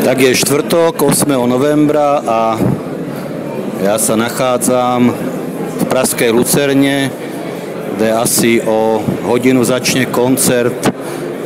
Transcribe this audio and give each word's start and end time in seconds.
Tak 0.00 0.16
je 0.20 0.32
štvrtok, 0.32 0.96
8. 1.02 1.28
novembra 1.44 2.24
a 2.24 2.56
ja 3.84 4.00
sa 4.00 4.16
nachádzam 4.16 5.12
v 5.76 5.82
Praskej 5.92 6.32
Lucerne, 6.32 7.12
kde 7.94 8.08
asi 8.08 8.64
o 8.64 9.04
hodinu 9.28 9.60
začne 9.60 10.08
koncert 10.08 10.88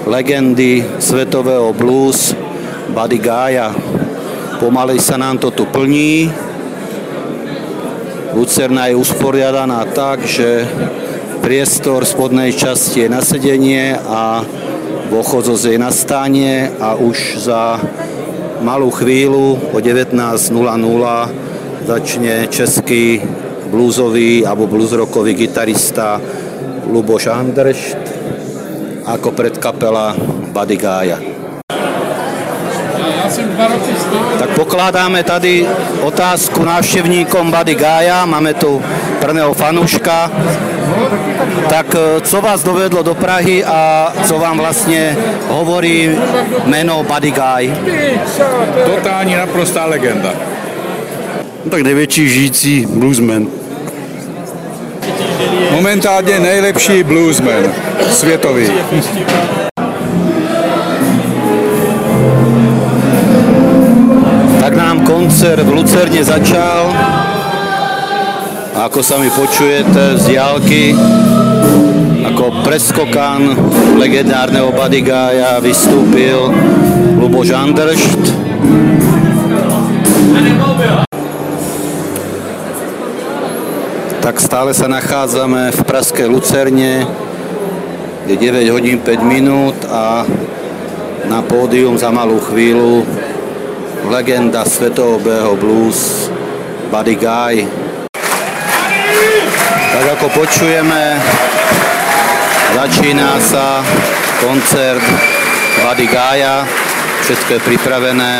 legendy 0.06 0.86
svetového 1.02 1.74
blues 1.74 2.30
Buddy 2.94 3.18
Gaya. 3.18 3.74
Pomalej 4.62 5.02
sa 5.02 5.18
nám 5.18 5.42
to 5.42 5.50
tu 5.50 5.66
plní. 5.66 6.30
Lucerna 8.38 8.86
je 8.86 8.94
usporiadaná 8.94 9.82
tak, 9.90 10.22
že 10.22 10.62
priestor 11.42 12.06
spodnej 12.06 12.54
časti 12.54 13.02
je 13.02 13.08
na 13.10 13.18
sedenie 13.18 13.98
a 13.98 14.46
Vochozo 15.10 15.58
je 15.58 15.74
na 15.74 15.90
stáne 15.90 16.70
a 16.78 16.94
už 16.94 17.42
za 17.42 17.82
malú 18.64 18.88
chvíľu 18.88 19.76
o 19.76 19.78
19.00 19.78 20.48
začne 21.84 22.48
český 22.48 23.20
blúzový 23.68 24.48
alebo 24.48 24.64
bluesrockový 24.64 25.36
gitarista 25.36 26.16
Luboš 26.88 27.28
Andršt 27.28 28.00
ako 29.04 29.36
predkapela 29.36 30.16
Buddy 30.48 30.76
Gája. 30.80 31.20
Tak 34.40 34.50
pokladáme 34.56 35.20
tady 35.28 35.68
otázku 36.00 36.64
návštevníkom 36.64 37.52
Buddy 37.52 37.74
Gája. 37.76 38.24
Máme 38.24 38.56
tu 38.56 38.80
prvného 39.20 39.52
fanúška. 39.52 40.32
Tak 41.68 41.94
e, 41.94 42.20
co 42.20 42.40
vás 42.40 42.62
dovedlo 42.62 43.02
do 43.02 43.14
Prahy 43.14 43.64
a 43.64 44.12
co 44.24 44.38
vám 44.38 44.58
vlastně 44.58 45.16
hovorí 45.48 46.10
jméno 46.64 47.02
Buddy 47.14 47.30
Guy? 47.30 47.72
Totální 48.84 49.34
naprostá 49.34 49.86
legenda. 49.86 50.30
No 51.64 51.70
tak 51.70 51.82
největší 51.82 52.28
žijící 52.28 52.86
bluesman. 52.86 53.46
Momentálně 55.70 56.40
nejlepší 56.40 57.02
bluesman 57.02 57.72
světový. 58.10 58.70
Tak 64.60 64.76
nám 64.76 65.00
koncert 65.00 65.62
v 65.62 65.72
Lucerne 65.72 66.24
začal. 66.24 66.94
Ako 68.74 69.06
sa 69.06 69.22
mi 69.22 69.30
počujete 69.30 70.18
z 70.18 70.34
diálky, 70.34 70.90
ako 72.26 72.66
preskokan 72.66 73.54
legendárneho 74.02 74.74
Badigája 74.74 75.62
vystúpil 75.62 76.50
Luboš 77.14 77.54
Andršt. 77.54 78.34
Tak 84.18 84.42
stále 84.42 84.74
sa 84.74 84.90
nachádzame 84.90 85.70
v 85.70 85.80
Praskej 85.86 86.26
Lucerne, 86.26 87.06
je 88.26 88.34
9 88.34 88.74
hodín 88.74 88.98
5 88.98 89.22
minút 89.22 89.78
a 89.86 90.26
na 91.30 91.46
pódium 91.46 91.94
za 91.94 92.10
malú 92.10 92.42
chvíľu 92.42 93.06
legenda 94.10 94.66
svetového 94.66 95.54
blues 95.54 96.26
Buddy 96.90 97.14
Guy. 97.14 97.83
Tak 99.72 100.04
ako 100.18 100.26
počujeme, 100.34 101.16
začína 102.74 103.38
sa 103.38 103.80
koncert 104.42 105.04
Buddy 105.80 106.06
Gaya, 106.10 106.66
všetko 107.22 107.50
je 107.54 107.60
pripravené, 107.62 108.34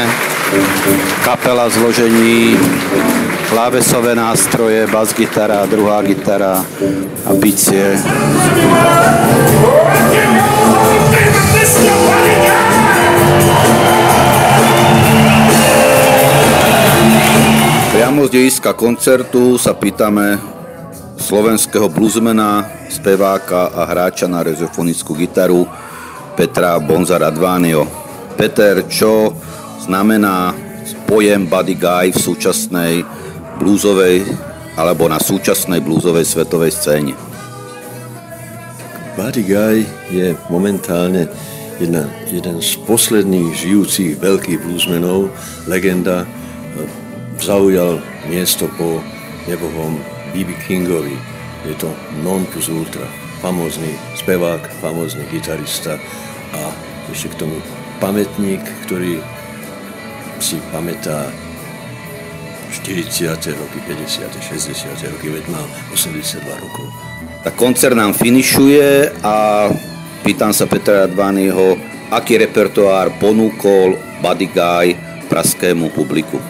kapela 1.25 1.70
zložení, 1.70 2.58
klávesové 3.48 4.14
nástroje, 4.14 4.86
bas-gitara, 4.91 5.66
druhá 5.66 6.03
gitara 6.03 6.62
a 7.27 7.31
bicie. 7.38 7.98
Priamo 17.94 18.27
z 18.27 18.31
dejiska 18.31 18.75
koncertu 18.75 19.54
sa 19.59 19.72
pýtame 19.75 20.53
slovenského 21.24 21.88
bluesmena, 21.88 22.68
speváka 22.92 23.72
a 23.72 23.88
hráča 23.88 24.28
na 24.28 24.44
rezofonickú 24.44 25.16
gitaru 25.16 25.64
Petra 26.36 26.76
Bonza 26.76 27.16
Radvánio. 27.16 27.88
Peter, 28.36 28.84
čo 28.84 29.32
znamená 29.80 30.52
pojem 31.08 31.48
Buddy 31.48 31.80
Guy 31.80 32.12
v 32.12 32.20
súčasnej 32.20 32.92
bluesovej 33.56 34.20
alebo 34.76 35.08
na 35.08 35.16
súčasnej 35.16 35.80
bluesovej 35.80 36.28
svetovej 36.28 36.76
scéne? 36.76 37.16
Buddy 39.16 39.48
Guy 39.48 39.76
je 40.12 40.36
momentálne 40.52 41.24
jedna, 41.80 42.04
jeden 42.28 42.60
z 42.60 42.76
posledných 42.84 43.48
žijúcich 43.56 44.20
veľkých 44.20 44.60
bluesmenov, 44.60 45.32
legenda, 45.64 46.28
zaujal 47.41 48.04
miesto 48.28 48.68
po 48.76 49.00
nebohom 49.48 50.13
B.B. 50.34 50.50
Kingovi. 50.67 51.15
Je 51.65 51.72
to 51.78 51.95
non 52.21 52.45
plus 52.45 52.69
ultra, 52.69 53.06
famózny 53.41 53.95
spevák, 54.19 54.83
famózny 54.83 55.25
gitarista 55.31 55.97
a 56.53 56.61
ešte 57.09 57.33
k 57.33 57.47
tomu 57.47 57.56
pamätník, 58.03 58.61
ktorý 58.84 59.22
si 60.43 60.61
pamätá 60.75 61.31
40. 62.75 63.31
roky, 63.55 63.78
50. 63.87 64.28
60. 64.34 65.15
roky, 65.15 65.31
veď 65.31 65.45
má 65.49 65.62
82 65.95 66.43
rokov. 66.43 66.91
Tak 67.47 67.55
koncert 67.55 67.95
nám 67.95 68.12
finišuje 68.12 69.22
a 69.22 69.71
pýtam 70.27 70.51
sa 70.51 70.66
Petra 70.66 71.06
Radványho, 71.06 71.78
aký 72.11 72.43
repertoár 72.43 73.15
ponúkol 73.22 73.97
Buddy 74.19 74.49
Guy 74.51 74.87
praskému 75.31 75.95
publiku. 75.95 76.43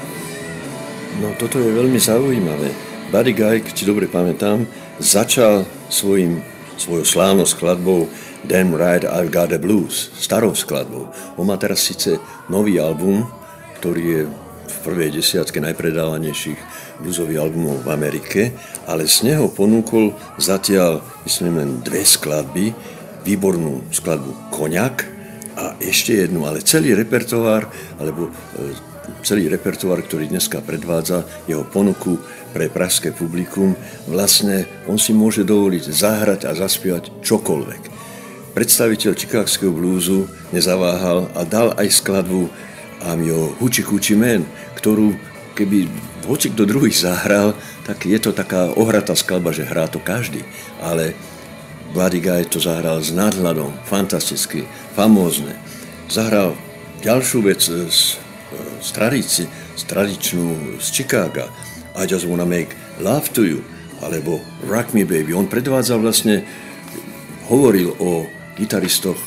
No 1.21 1.31
toto 1.37 1.61
je 1.61 1.71
veľmi 1.71 2.01
zaujímavé. 2.01 2.94
Buddy 3.15 3.31
Guy, 3.31 3.63
keď 3.63 3.75
si 3.79 3.87
dobre 3.87 4.11
pamätám, 4.11 4.67
začal 4.99 5.63
svojim, 5.87 6.43
svojou 6.75 7.07
slávnou 7.07 7.47
skladbou 7.47 8.11
Damn 8.43 8.75
Right 8.75 9.07
I've 9.07 9.31
Got 9.31 9.55
a 9.55 9.61
Blues, 9.63 10.11
starou 10.19 10.51
skladbou. 10.51 11.15
On 11.39 11.47
má 11.47 11.55
teraz 11.55 11.87
síce 11.87 12.19
nový 12.51 12.83
album, 12.83 13.23
ktorý 13.79 14.03
je 14.03 14.23
v 14.67 14.77
prvej 14.83 15.15
desiatke 15.15 15.63
najpredávanejších 15.63 16.59
bluesových 17.07 17.39
albumov 17.39 17.87
v 17.87 17.95
Amerike, 17.95 18.51
ale 18.91 19.07
z 19.07 19.31
neho 19.31 19.47
ponúkol 19.47 20.11
zatiaľ, 20.43 20.99
myslím, 21.23 21.63
len 21.63 21.71
dve 21.87 22.03
skladby, 22.03 22.75
výbornú 23.23 23.95
skladbu 23.95 24.51
Koňak 24.51 25.07
a 25.55 25.79
ešte 25.79 26.19
jednu, 26.19 26.51
ale 26.51 26.67
celý 26.67 26.99
repertoár, 26.99 27.71
alebo 27.95 28.27
e, 28.59 28.75
celý 29.23 29.47
repertoár, 29.47 30.03
ktorý 30.03 30.29
dneska 30.29 30.59
predvádza, 30.67 31.23
jeho 31.47 31.63
ponuku 31.63 32.19
pre 32.55 32.71
pražské 32.71 33.11
publikum, 33.11 33.75
vlastne 34.07 34.71
on 34.87 34.95
si 34.95 35.11
môže 35.11 35.43
dovoliť 35.43 35.85
zahrať 35.91 36.41
a 36.47 36.55
zaspievať 36.55 37.11
čokoľvek. 37.19 37.83
Predstaviteľ 38.55 39.13
čikákského 39.19 39.75
blúzu 39.75 40.31
nezaváhal 40.55 41.27
a 41.35 41.43
dal 41.43 41.75
aj 41.75 41.91
skladbu 41.91 42.47
I'm 43.03 43.27
your 43.27 43.51
Huči 43.59 43.83
Huči 43.83 44.15
Man, 44.15 44.47
ktorú 44.79 45.19
keby 45.59 45.91
hoci 46.27 46.51
kto 46.51 46.65
druhý 46.65 46.91
zahral, 46.91 47.53
tak 47.85 48.09
je 48.09 48.17
to 48.17 48.33
taká 48.33 48.73
ohratá 48.75 49.13
skladba, 49.13 49.53
že 49.53 49.69
hrá 49.69 49.87
to 49.87 50.01
každý. 50.01 50.43
Ale 50.81 51.13
Buddy 51.95 52.19
Guy 52.19 52.43
to 52.51 52.59
zahral 52.59 52.99
s 52.99 53.15
nadhľadom, 53.15 53.71
fantasticky, 53.87 54.67
famózne. 54.99 55.55
Zahral 56.11 56.59
ďalšiu 57.05 57.39
vec 57.45 57.63
z, 57.63 58.19
z, 58.83 58.89
tradici, 58.91 59.47
z 59.79 59.83
tradičnú 59.87 60.79
z 60.81 60.87
Chicaga. 60.91 61.47
I 61.95 62.11
just 62.11 62.27
wanna 62.27 62.47
make 62.47 62.75
love 62.99 63.31
to 63.39 63.47
you, 63.47 63.63
alebo 64.03 64.43
Rock 64.67 64.95
Me 64.99 65.07
Baby. 65.07 65.31
On 65.31 65.47
predvádzal 65.47 66.03
vlastne, 66.03 66.43
hovoril 67.47 67.95
o 68.03 68.27
gitaristoch, 68.59 69.19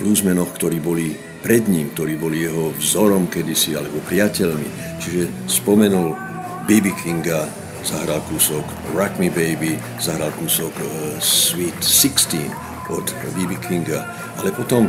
bluesmenoch, 0.00 0.48
ktorí 0.56 0.80
boli 0.80 1.12
pred 1.44 1.68
ním, 1.68 1.92
ktorí 1.92 2.16
boli 2.16 2.48
jeho 2.48 2.72
vzorom 2.76 3.28
kedysi, 3.28 3.76
alebo 3.76 4.00
priateľmi. 4.08 4.98
Čiže 5.02 5.28
spomenul 5.44 6.16
B.B. 6.64 6.88
Kinga, 7.04 7.46
zahral 7.84 8.24
kúsok 8.26 8.64
Rock 8.96 9.20
Me 9.20 9.28
Baby, 9.28 9.76
zahral 10.00 10.32
kúsok 10.40 10.72
uh, 10.72 10.88
Sweet 11.20 11.78
16 11.84 12.92
od 12.92 13.06
B.B. 13.36 13.60
Kinga, 13.60 14.08
ale 14.40 14.50
potom 14.56 14.88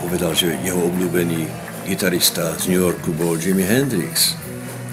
povedal, 0.00 0.32
že 0.32 0.56
jeho 0.64 0.80
obľúbený 0.80 1.44
gitarista 1.86 2.56
z 2.56 2.72
New 2.72 2.80
Yorku 2.80 3.14
bol 3.14 3.38
Jimi 3.38 3.64
Hendrix. 3.64 4.45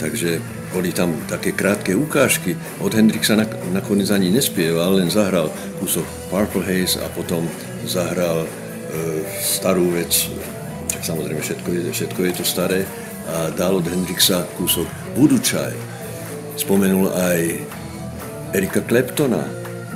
Takže 0.03 0.43
boli 0.75 0.91
tam 0.91 1.15
také 1.31 1.55
krátke 1.55 1.95
ukážky. 1.95 2.59
Od 2.83 2.91
Hendrixa 2.91 3.39
nakoniec 3.71 4.11
ani 4.11 4.35
nespieval, 4.35 4.99
len 4.99 5.07
zahral 5.07 5.47
kúsok 5.79 6.03
Purple 6.27 6.67
Haze 6.67 6.99
a 6.99 7.07
potom 7.07 7.47
zahral 7.87 8.43
starú 9.39 9.95
vec, 9.95 10.27
samozrejme 10.99 11.39
všetko 11.39 11.69
je, 11.71 11.81
všetko 11.95 12.19
je 12.19 12.33
to 12.35 12.43
staré, 12.43 12.79
a 13.31 13.47
dal 13.55 13.79
od 13.79 13.87
Hendrixa 13.87 14.43
kúsok 14.59 14.91
Budučaj. 15.15 15.71
Spomenul 16.59 17.07
aj 17.07 17.39
Erika 18.51 18.83
Claptona, 18.83 19.47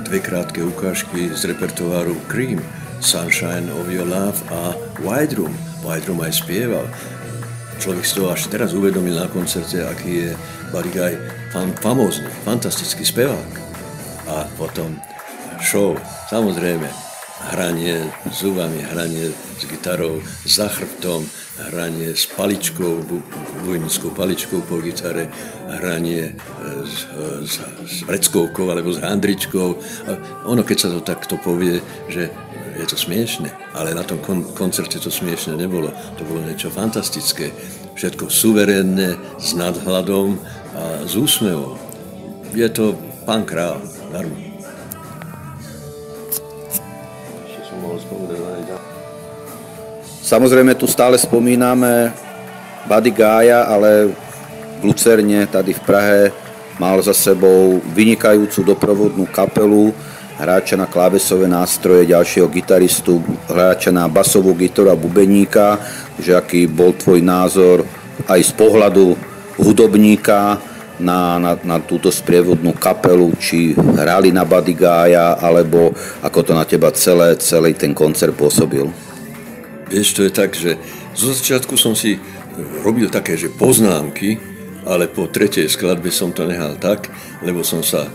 dve 0.08 0.24
krátke 0.24 0.64
ukážky 0.64 1.28
z 1.36 1.52
repertoáru 1.52 2.16
Cream, 2.32 2.64
Sunshine 3.04 3.68
of 3.76 3.92
Your 3.92 4.08
Love 4.08 4.40
a 4.48 4.72
White 5.04 5.36
Room. 5.36 5.52
White 5.84 6.08
Room 6.08 6.24
aj 6.24 6.42
spieval. 6.42 6.88
Človek 7.78 8.02
si 8.02 8.14
to 8.18 8.26
až 8.26 8.50
teraz 8.50 8.74
uvedomil 8.74 9.14
na 9.14 9.30
koncerte, 9.30 9.78
aký 9.86 10.26
je 10.26 10.30
Guy 10.74 11.14
fam, 11.54 11.70
famózny, 11.78 12.26
fantastický 12.42 13.06
spevák. 13.06 13.52
A 14.28 14.44
potom 14.58 14.98
show, 15.62 15.94
samozrejme, 16.26 16.90
hranie 17.54 18.10
s 18.26 18.42
zubami, 18.42 18.82
hranie 18.82 19.30
s 19.30 19.62
gitarou, 19.70 20.18
za 20.42 20.66
chrbtom, 20.68 21.22
hranie 21.70 22.18
s 22.18 22.26
paličkou, 22.34 23.06
bujnickou 23.62 24.10
paličkou 24.10 24.58
po 24.66 24.82
gitare, 24.82 25.30
hranie 25.70 26.34
e, 26.34 26.82
s, 26.82 27.06
s, 27.46 27.54
s 27.62 27.96
vreckovkou 28.04 28.74
alebo 28.74 28.90
s 28.90 28.98
handričkou. 28.98 29.68
A 30.10 30.10
ono, 30.50 30.66
keď 30.66 30.76
sa 30.76 30.88
to 30.90 31.00
takto 31.02 31.38
povie, 31.38 31.78
že 32.10 32.30
je 32.76 32.86
to 32.88 32.96
smiešne, 32.96 33.48
ale 33.72 33.96
na 33.96 34.04
tom 34.04 34.20
kon- 34.20 34.44
koncerte 34.52 35.00
to 35.00 35.08
smiešne 35.08 35.56
nebolo. 35.56 35.88
To 36.18 36.22
bolo 36.28 36.44
niečo 36.44 36.68
fantastické. 36.68 37.54
Všetko 37.96 38.28
suverénne, 38.28 39.16
s 39.40 39.56
nadhľadom 39.56 40.38
a 40.76 40.82
s 41.08 41.16
úsmevom. 41.16 41.80
Je 42.52 42.68
to 42.68 42.94
pán 43.24 43.44
král, 43.48 43.80
darmo. 44.12 44.36
Samozrejme, 50.28 50.76
tu 50.76 50.84
stále 50.84 51.16
spomíname 51.16 52.12
Buddy 52.84 53.16
Gája, 53.16 53.64
ale 53.64 54.12
v 54.80 54.92
Lucerne, 54.92 55.48
tady 55.48 55.72
v 55.72 55.80
Prahe, 55.88 56.22
mal 56.76 57.00
za 57.02 57.16
sebou 57.16 57.80
vynikajúcu 57.96 58.60
doprovodnú 58.62 59.24
kapelu, 59.26 59.90
hráča 60.38 60.78
na 60.78 60.86
klávesové 60.86 61.50
nástroje, 61.50 62.14
ďalšieho 62.14 62.46
gitaristu, 62.46 63.18
hráča 63.50 63.90
na 63.90 64.06
basovú 64.06 64.54
gitaru 64.54 64.94
a 64.94 64.96
bubeníka, 64.96 65.82
že 66.22 66.38
aký 66.38 66.70
bol 66.70 66.94
tvoj 66.94 67.18
názor 67.18 67.82
aj 68.30 68.40
z 68.46 68.52
pohľadu 68.54 69.18
hudobníka 69.58 70.62
na, 71.02 71.38
na, 71.38 71.52
na 71.62 71.76
túto 71.82 72.10
sprievodnú 72.10 72.74
kapelu, 72.74 73.34
či 73.38 73.74
hrali 73.74 74.30
na 74.30 74.46
Badigája, 74.46 75.38
alebo 75.38 75.94
ako 76.22 76.38
to 76.42 76.52
na 76.54 76.62
teba 76.62 76.94
celé, 76.94 77.34
celý 77.38 77.74
ten 77.74 77.94
koncert 77.94 78.34
pôsobil? 78.34 78.86
Vieš, 79.90 80.08
to 80.14 80.20
je 80.26 80.32
tak, 80.34 80.54
že 80.54 80.78
zo 81.14 81.34
začiatku 81.34 81.74
som 81.74 81.98
si 81.98 82.18
robil 82.82 83.10
také, 83.10 83.38
že 83.38 83.50
poznámky, 83.50 84.38
ale 84.86 85.10
po 85.10 85.26
tretej 85.26 85.70
skladbe 85.70 86.10
som 86.10 86.30
to 86.30 86.46
nehal 86.46 86.74
tak, 86.78 87.10
lebo 87.42 87.62
som 87.62 87.82
sa, 87.82 88.06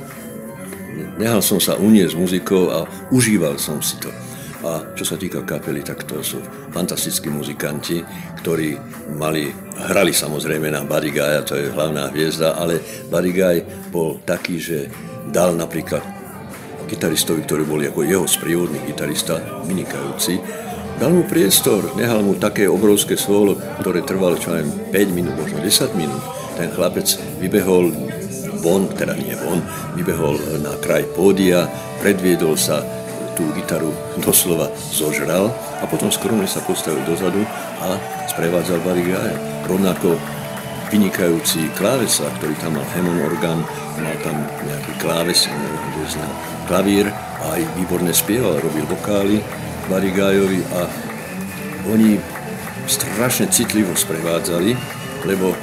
nehal 1.18 1.42
som 1.42 1.62
sa 1.62 1.78
uniesť 1.78 2.16
muzikou 2.18 2.70
a 2.74 2.86
užíval 3.14 3.58
som 3.62 3.82
si 3.82 4.00
to. 4.02 4.10
A 4.64 4.96
čo 4.96 5.04
sa 5.04 5.20
týka 5.20 5.44
kapely, 5.44 5.84
tak 5.84 6.08
to 6.08 6.24
sú 6.24 6.40
fantastickí 6.72 7.28
muzikanti, 7.28 8.00
ktorí 8.40 8.80
mali, 9.20 9.52
hrali 9.92 10.16
samozrejme 10.16 10.72
na 10.72 10.88
Guy, 10.88 11.44
to 11.44 11.60
je 11.60 11.68
hlavná 11.68 12.08
hviezda, 12.16 12.56
ale 12.56 12.80
Guy 13.12 13.90
bol 13.92 14.24
taký, 14.24 14.64
že 14.64 14.88
dal 15.36 15.52
napríklad 15.60 16.00
gitaristovi, 16.88 17.44
ktorý 17.44 17.64
bol 17.68 17.84
ako 17.84 18.08
jeho 18.08 18.24
sprievodný 18.24 18.80
gitarista, 18.88 19.36
vynikajúci, 19.68 20.40
Dal 20.94 21.10
mu 21.10 21.26
priestor, 21.26 21.98
nehal 21.98 22.22
mu 22.22 22.38
také 22.38 22.70
obrovské 22.70 23.18
svolo, 23.18 23.58
ktoré 23.82 24.06
trvalo 24.06 24.38
čo 24.38 24.54
aj 24.54 24.94
5 24.94 25.18
minút, 25.18 25.34
možno 25.34 25.58
10 25.58 25.98
minút. 25.98 26.22
Ten 26.54 26.70
chlapec 26.70 27.18
vybehol 27.42 27.90
von, 28.64 28.88
teda 28.88 29.12
nie 29.20 29.36
von, 29.36 29.60
vybehol 30.00 30.40
na 30.64 30.72
kraj 30.80 31.04
pódia, 31.12 31.68
predviedol 32.00 32.56
sa, 32.56 32.80
tú 33.34 33.50
gitaru 33.58 33.90
doslova 34.22 34.70
zožral 34.94 35.50
a 35.82 35.86
potom 35.90 36.14
skromne 36.14 36.46
sa 36.46 36.62
postavil 36.62 37.02
dozadu 37.04 37.42
a 37.82 37.98
sprevádzal 38.30 38.78
Barry 38.86 39.04
Guy. 39.10 39.34
Rovnako 39.66 40.16
vynikajúci 40.94 41.74
klávesa, 41.74 42.30
ktorý 42.38 42.54
tam 42.62 42.78
mal 42.78 42.86
Hammond 42.94 43.26
orgán, 43.26 43.66
mal 43.98 44.16
tam 44.22 44.38
nejaký 44.70 44.94
kláves, 45.02 45.50
neviem, 45.50 45.82
klavír 46.70 47.10
a 47.42 47.58
aj 47.58 47.62
výborne 47.76 48.14
spieval, 48.14 48.62
robil 48.62 48.86
vokály 48.86 49.42
Barigájovi 49.90 50.62
a 50.78 50.86
oni 51.90 52.22
strašne 52.88 53.50
citlivo 53.52 53.98
sprevádzali, 53.98 54.78
lebo 55.28 55.58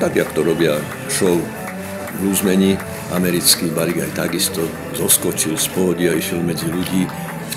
tak, 0.00 0.16
jak 0.16 0.32
to 0.32 0.40
robia 0.40 0.80
show 1.12 1.36
bluesmeni, 2.18 2.74
americký 3.14 3.70
Barigaj 3.70 4.10
takisto 4.18 4.66
zoskočil 4.98 5.54
z 5.54 5.66
pódia, 5.70 6.16
išiel 6.16 6.42
medzi 6.42 6.66
ľudí, 6.66 7.06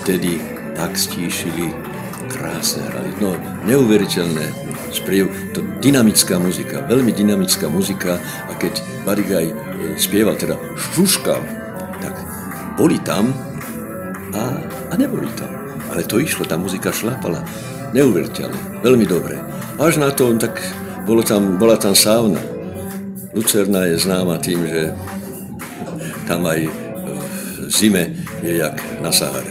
vtedy 0.02 0.38
tak 0.78 0.94
stíšili, 0.94 1.74
krásne 2.30 2.86
hrali. 2.94 3.18
No, 3.18 3.34
neuveriteľné 3.66 4.46
spriev, 4.94 5.34
to 5.58 5.66
dynamická 5.82 6.38
muzika, 6.38 6.86
veľmi 6.86 7.10
dynamická 7.10 7.66
muzika 7.70 8.22
a 8.46 8.54
keď 8.54 8.78
Barigaj 9.08 9.46
e, 9.50 9.56
spieval, 9.98 10.38
teda 10.38 10.60
šuškal, 10.78 11.42
tak 12.02 12.14
boli 12.78 13.02
tam 13.02 13.34
a, 14.38 14.62
a 14.90 14.94
neboli 14.94 15.30
tam 15.34 15.64
ale 15.94 16.10
to 16.10 16.18
išlo, 16.18 16.50
tá 16.50 16.58
muzika 16.58 16.90
šlapala 16.90 17.46
neuveriteľne, 17.94 18.82
veľmi 18.82 19.06
dobre. 19.06 19.38
Až 19.78 20.02
na 20.02 20.10
to, 20.10 20.34
tak 20.42 20.58
bolo 21.06 21.22
tam, 21.22 21.62
bola 21.62 21.78
tam 21.78 21.94
sauna. 21.94 22.42
Lucerna 23.34 23.90
je 23.90 23.98
známa 23.98 24.38
tým, 24.38 24.62
že 24.70 24.94
tam 26.30 26.46
aj 26.46 26.70
v 26.70 27.70
zime 27.74 28.14
je 28.46 28.62
jak 28.62 28.78
na 29.02 29.10
Sahare. 29.10 29.50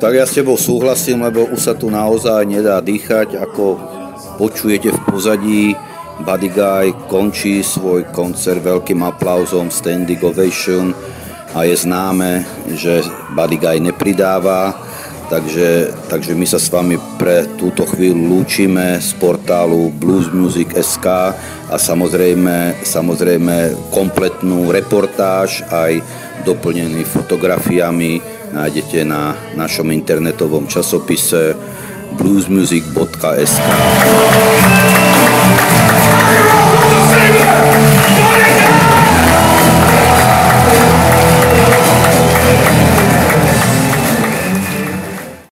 Tak 0.00 0.12
ja 0.16 0.24
s 0.24 0.32
tebou 0.32 0.56
súhlasím, 0.56 1.20
lebo 1.20 1.44
už 1.52 1.60
sa 1.60 1.76
tu 1.76 1.92
naozaj 1.92 2.48
nedá 2.48 2.80
dýchať, 2.80 3.36
ako 3.36 3.76
počujete 4.40 4.96
v 4.96 5.00
pozadí. 5.04 5.64
Buddy 6.24 6.48
Guy 6.48 6.86
končí 7.10 7.60
svoj 7.60 8.06
koncert 8.16 8.62
veľkým 8.62 9.02
aplauzom, 9.02 9.68
standing 9.68 10.22
ovation 10.24 10.96
a 11.52 11.68
je 11.68 11.76
známe, 11.76 12.46
že 12.72 13.04
Buddy 13.36 13.58
Guy 13.60 13.76
nepridáva 13.82 14.72
Takže, 15.24 15.90
takže 16.12 16.36
my 16.36 16.46
sa 16.46 16.60
s 16.60 16.68
vami 16.68 17.00
pre 17.16 17.48
túto 17.56 17.88
chvíľu 17.88 18.38
lúčime 18.38 19.00
z 19.00 19.10
portálu 19.16 19.88
bluesmusic.sk 19.88 21.06
a 21.72 21.76
samozrejme, 21.80 22.84
samozrejme 22.84 23.72
kompletnú 23.88 24.68
reportáž 24.68 25.64
aj 25.72 26.04
doplnený 26.44 27.08
fotografiami 27.08 28.20
nájdete 28.54 29.02
na 29.02 29.34
našom 29.58 29.90
internetovom 29.90 30.68
časopise 30.70 31.56
bluesmusic.sk. 32.14 33.68